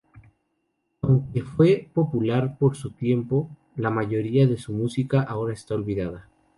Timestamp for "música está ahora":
4.73-5.53